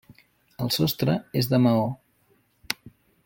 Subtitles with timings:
[0.63, 1.85] El sostre és de maó.